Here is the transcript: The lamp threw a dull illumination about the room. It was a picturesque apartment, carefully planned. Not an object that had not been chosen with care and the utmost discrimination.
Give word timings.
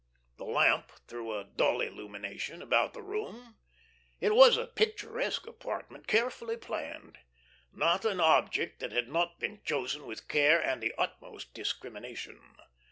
The 0.37 0.45
lamp 0.45 0.91
threw 1.07 1.37
a 1.37 1.43
dull 1.43 1.79
illumination 1.79 2.63
about 2.63 2.95
the 2.95 3.03
room. 3.03 3.59
It 4.19 4.33
was 4.33 4.57
a 4.57 4.65
picturesque 4.65 5.45
apartment, 5.45 6.07
carefully 6.07 6.57
planned. 6.57 7.19
Not 7.71 8.03
an 8.03 8.19
object 8.19 8.79
that 8.79 8.91
had 8.91 9.09
not 9.09 9.39
been 9.39 9.61
chosen 9.63 10.07
with 10.07 10.27
care 10.27 10.59
and 10.59 10.81
the 10.81 10.95
utmost 10.97 11.53
discrimination. 11.53 12.55